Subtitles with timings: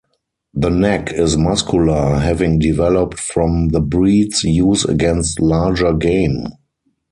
[0.55, 6.47] The neck is muscular, having developed from the breed's use against larger game.